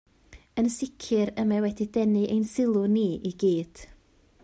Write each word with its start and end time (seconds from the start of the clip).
Yn 0.61 0.69
sicr 0.75 1.31
y 1.43 1.45
mae 1.51 1.63
wedi 1.65 1.87
denu 1.99 2.25
ein 2.35 2.49
sylw 2.55 2.83
ni 2.97 3.07
i 3.33 3.37
gyd 3.45 3.89